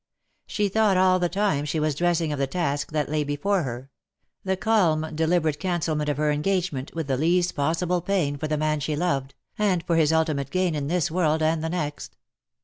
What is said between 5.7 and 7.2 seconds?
celment of her engagement, with the